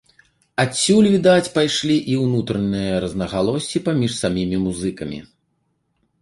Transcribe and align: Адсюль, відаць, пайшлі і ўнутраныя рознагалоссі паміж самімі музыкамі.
Адсюль, 0.61 1.09
відаць, 1.15 1.51
пайшлі 1.57 1.97
і 2.13 2.17
ўнутраныя 2.21 2.97
рознагалоссі 3.05 3.83
паміж 3.89 4.11
самімі 4.23 4.57
музыкамі. 4.65 5.19